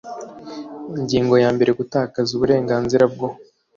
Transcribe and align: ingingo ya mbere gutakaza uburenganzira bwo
ingingo 0.97 1.35
ya 1.43 1.49
mbere 1.55 1.71
gutakaza 1.79 2.31
uburenganzira 2.33 3.05
bwo 3.13 3.27